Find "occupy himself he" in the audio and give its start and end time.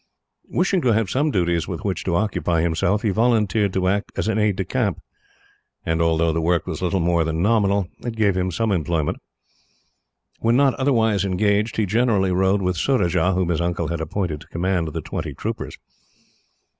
2.15-3.11